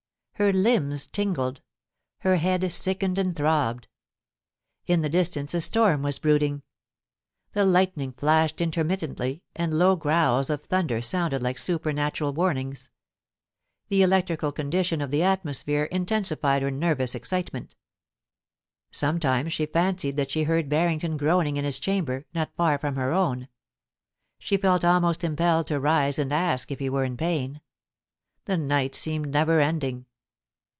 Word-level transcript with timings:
Her 0.35 0.51
limbs 0.51 1.05
tingled: 1.05 1.61
her 2.21 2.37
head 2.37 2.71
sickened 2.71 3.19
and 3.19 3.35
throbbed. 3.35 3.87
In 4.87 5.01
the 5.01 5.07
distance 5.07 5.53
a 5.53 5.61
storm 5.61 6.01
was 6.01 6.17
brooding. 6.17 6.63
The 7.51 7.63
lightning 7.63 8.13
flashed 8.13 8.59
intermittently, 8.59 9.43
and 9.55 9.71
low 9.77 9.95
growls 9.95 10.49
of 10.49 10.63
thunder 10.63 10.99
sounded 10.99 11.43
like 11.43 11.59
supernatural 11.59 12.33
warnings. 12.33 12.89
The 13.89 14.01
electrical 14.01 14.51
condition 14.51 14.99
of 14.99 15.11
the 15.11 15.21
atmosphere 15.21 15.83
intensified 15.83 16.63
her 16.63 16.71
nervous 16.71 17.13
excitement 17.13 17.75
Sometimes 18.89 19.53
she 19.53 19.67
fancied 19.67 20.17
that 20.17 20.31
she 20.31 20.45
heard 20.45 20.67
Barrington 20.69 21.17
groaning 21.17 21.57
in 21.57 21.65
his 21.65 21.77
chamber, 21.77 22.25
not 22.33 22.51
far 22.55 22.79
from 22.79 22.95
her 22.95 23.11
own. 23.13 23.47
She 24.39 24.57
felt 24.57 24.83
almost 24.83 25.23
im 25.23 25.35
pelled 25.35 25.67
to 25.67 25.79
rise 25.79 26.17
and 26.17 26.33
ask 26.33 26.71
if 26.71 26.79
he 26.79 26.89
were 26.89 27.03
in 27.03 27.15
paia 27.15 27.61
The 28.45 28.57
night 28.57 28.95
seemed 28.95 29.29
never 29.29 29.59
ending. 29.59 30.07